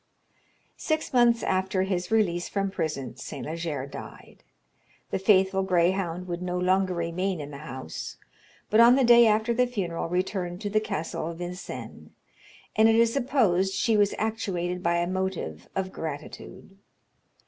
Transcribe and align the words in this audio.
Six 0.79 1.13
months 1.13 1.43
after 1.43 1.83
his 1.83 2.09
release 2.09 2.49
from 2.49 2.71
prison 2.71 3.17
St. 3.17 3.45
Leger 3.45 3.85
died. 3.85 4.43
The 5.11 5.19
faithful 5.19 5.61
greyhound 5.61 6.27
would 6.27 6.41
no 6.41 6.57
longer 6.57 6.95
remain 6.95 7.39
in 7.39 7.51
the 7.51 7.59
house; 7.59 8.17
but 8.71 8.79
on 8.79 8.95
the 8.95 9.03
day 9.03 9.27
after 9.27 9.53
the 9.53 9.67
funeral 9.67 10.09
returned 10.09 10.59
to 10.61 10.71
the 10.71 10.79
castle 10.81 11.27
of 11.27 11.37
Vincennes, 11.37 12.09
and 12.75 12.89
it 12.89 12.95
is 12.95 13.13
supposed 13.13 13.75
she 13.75 13.95
was 13.95 14.15
actuated 14.17 14.81
by 14.81 14.95
a 14.97 15.05
motive 15.05 15.67
of 15.75 15.91
gratitude. 15.91 16.79